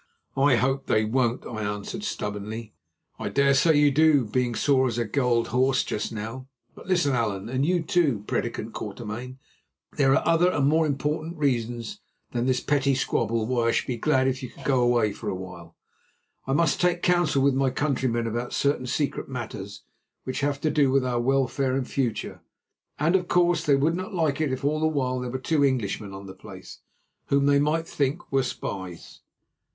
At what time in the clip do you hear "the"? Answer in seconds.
24.79-24.87, 26.25-26.33